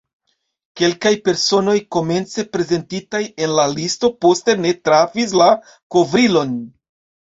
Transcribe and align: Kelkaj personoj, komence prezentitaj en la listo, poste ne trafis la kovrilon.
Kelkaj 0.79 1.11
personoj, 1.29 1.75
komence 1.97 2.47
prezentitaj 2.57 3.23
en 3.47 3.55
la 3.63 3.69
listo, 3.77 4.13
poste 4.29 4.61
ne 4.67 4.77
trafis 4.87 5.41
la 5.45 5.55
kovrilon. 5.99 6.63